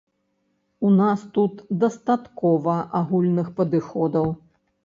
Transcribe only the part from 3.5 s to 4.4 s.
падыходаў.